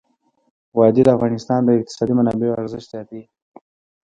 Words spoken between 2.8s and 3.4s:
زیاتوي.